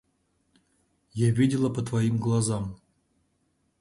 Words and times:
Я 1.13 1.29
видела 1.29 1.69
по 1.71 1.83
твоим 1.83 2.17
глазам. 2.17 2.75